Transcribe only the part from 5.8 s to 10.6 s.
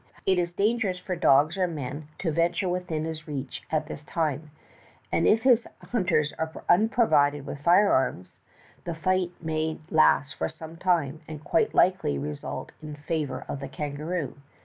hunters are unprovided with firearms, the fight may last for